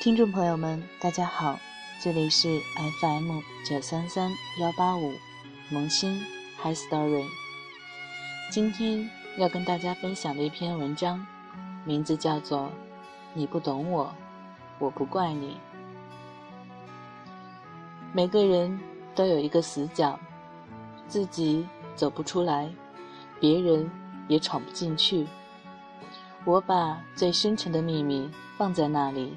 [0.00, 1.60] 听众朋友们，大家好，
[2.02, 2.58] 这里是
[3.02, 5.12] FM 九三三幺八五
[5.68, 6.18] 萌新
[6.62, 7.26] Hi Story。
[8.50, 11.26] 今天要跟大家分享的一篇文章，
[11.84, 12.60] 名字叫做
[13.34, 14.10] 《你不懂我，
[14.78, 15.48] 我不怪你》。
[18.14, 18.80] 每个人
[19.14, 20.18] 都有一个死角，
[21.08, 22.72] 自己走不出来，
[23.38, 23.90] 别人
[24.28, 25.26] 也闯不进去。
[26.46, 29.36] 我把最深沉的秘密放在那里，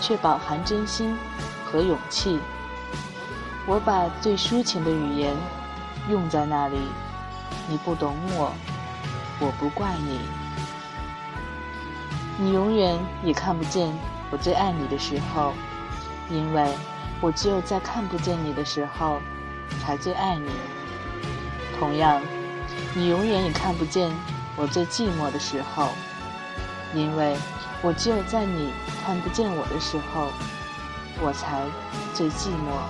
[0.00, 1.16] 却饱含真心
[1.64, 2.38] 和勇气。
[3.66, 5.34] 我把最抒情的语言
[6.10, 6.76] 用在那里，
[7.68, 8.52] 你不懂我，
[9.40, 10.20] 我不怪你。
[12.36, 13.90] 你永远也看不见
[14.30, 15.52] 我最爱你的时候，
[16.28, 16.74] 因为
[17.20, 19.20] 我只有在看不见你的时候，
[19.80, 20.50] 才最爱你。
[21.78, 22.20] 同样，
[22.94, 24.10] 你永远也看不见。
[24.56, 25.88] 我最寂寞的时候，
[26.94, 27.36] 因为
[27.84, 28.72] 我只有在你
[29.04, 30.28] 看不见我的时候，
[31.20, 31.60] 我才
[32.14, 32.80] 最寂寞。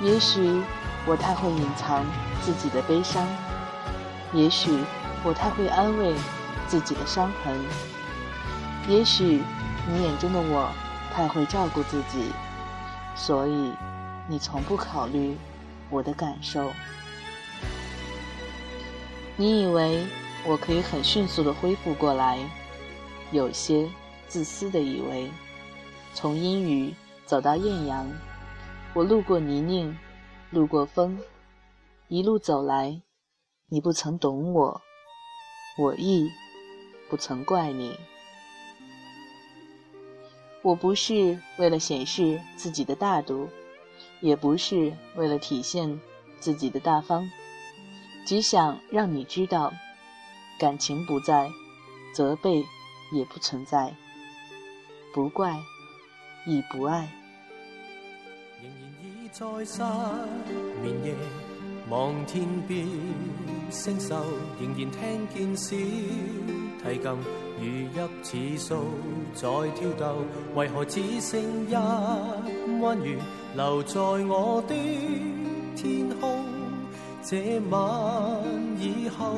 [0.00, 0.62] 也许
[1.04, 2.06] 我太会隐藏
[2.40, 3.26] 自己的悲伤，
[4.32, 4.78] 也许
[5.24, 6.14] 我太会安慰
[6.68, 7.58] 自己的伤痕，
[8.86, 9.42] 也许
[9.88, 10.70] 你眼中的我
[11.12, 12.30] 太会照顾自己，
[13.16, 13.72] 所以
[14.28, 15.36] 你从不考虑
[15.90, 16.70] 我的感受。
[19.36, 20.06] 你以为
[20.44, 22.38] 我可以很迅速的恢复过来，
[23.34, 23.90] 有些
[24.28, 25.28] 自私的以为，
[26.14, 26.94] 从阴雨
[27.26, 28.08] 走到艳阳，
[28.94, 29.92] 我路过泥泞，
[30.50, 31.18] 路过风，
[32.06, 33.02] 一路走来，
[33.68, 34.80] 你不曾懂我，
[35.76, 36.30] 我亦
[37.10, 37.98] 不曾怪你。
[40.62, 43.48] 我不是为了显示自己的大度，
[44.20, 46.00] 也不是为了体现
[46.38, 47.28] 自己的大方。
[48.24, 49.72] 只想让你知道，
[50.56, 51.50] 感情不在，
[52.14, 52.64] 责备
[53.12, 53.94] 也不存在，
[55.12, 55.56] 不怪
[56.46, 57.08] 亦不爱。
[58.62, 59.82] 仍然已在失
[60.82, 61.14] 眠夜，
[61.90, 62.86] 望天边
[63.70, 64.14] 星宿，
[64.60, 65.76] 仍然听见小
[66.82, 67.04] 提琴
[67.58, 67.62] 如
[68.22, 68.74] 泣似诉
[69.34, 70.16] 在挑逗，
[70.54, 71.74] 为何只剩一
[72.80, 73.18] 弯月
[73.54, 74.74] 留在我的
[75.76, 76.44] 天空？
[77.22, 77.80] 这晚
[78.78, 79.34] 以后，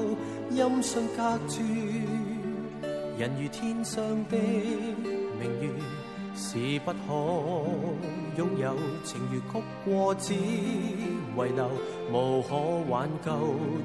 [0.51, 1.63] 音讯隔绝，
[3.19, 5.71] 人如天上的明月，
[6.35, 6.97] 是不可
[8.37, 8.77] 拥有。
[9.05, 11.71] 情如曲过，只遗留，
[12.13, 12.55] 无可
[12.91, 13.31] 挽救。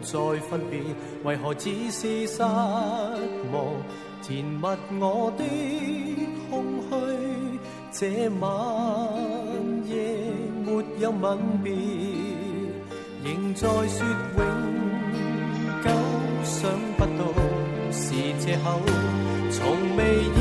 [0.02, 0.82] 再分别，
[1.24, 3.64] 为何只是失望？
[4.22, 4.68] 填密
[5.00, 5.44] 我的
[6.50, 6.92] 空虚，
[7.92, 8.48] 这晚
[9.88, 9.96] 夜
[10.66, 11.72] 没有吻别。
[13.24, 14.06] 仍在说
[14.38, 14.42] 永
[15.84, 15.90] 久，
[16.44, 17.24] 想不到
[17.92, 18.80] 是借口，
[19.62, 20.41] 从未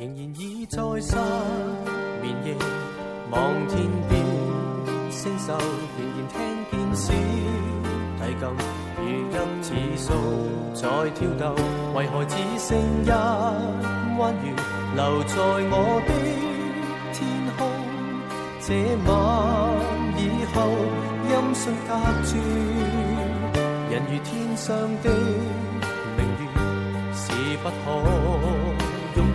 [0.00, 1.14] 仍然倚在失
[2.22, 2.56] 眠夜，
[3.30, 4.24] 望天边
[5.10, 6.38] 星宿，仍然听
[6.70, 7.12] 见小
[8.16, 8.42] 提琴
[8.96, 9.04] 如
[9.60, 9.68] 泣似
[9.98, 10.08] 诉
[10.72, 11.54] 在挑逗，
[11.94, 13.10] 为何只剩一
[14.18, 14.54] 弯月
[14.96, 15.36] 留在
[15.68, 16.10] 我的
[17.12, 17.20] 天
[17.58, 17.68] 空？
[18.58, 18.72] 这
[19.04, 19.12] 晚
[20.16, 20.18] 以
[20.54, 20.56] 后，
[21.28, 21.90] 音讯隔
[22.24, 22.32] 绝，
[23.90, 24.66] 人如天上
[25.02, 25.06] 的
[26.16, 26.42] 明月
[27.12, 27.22] 是
[27.62, 28.89] 不可。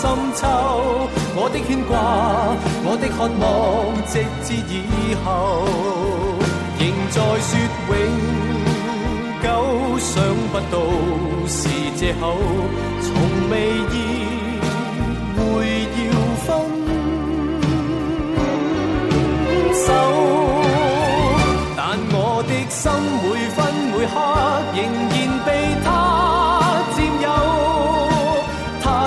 [0.00, 0.48] 深秋，
[1.36, 1.92] 我的牵挂，
[2.86, 5.28] 我的渴望，直至以后，
[6.78, 7.52] 仍在说
[7.90, 7.92] 永。
[9.42, 9.46] 久
[9.98, 10.74] 想不到
[11.46, 12.38] 是借口，
[13.02, 13.12] 从
[13.50, 13.76] 未